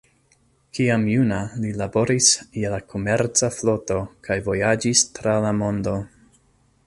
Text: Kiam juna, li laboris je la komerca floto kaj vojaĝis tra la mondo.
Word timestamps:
Kiam 0.77 1.03
juna, 1.11 1.41
li 1.65 1.73
laboris 1.81 2.29
je 2.63 2.71
la 2.75 2.79
komerca 2.93 3.51
floto 3.57 3.99
kaj 4.29 4.41
vojaĝis 4.49 5.03
tra 5.19 5.35
la 5.47 5.53
mondo. 5.63 5.97